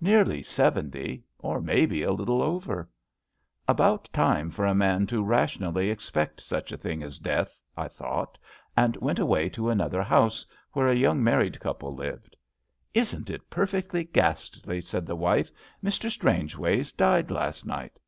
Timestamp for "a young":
10.86-11.24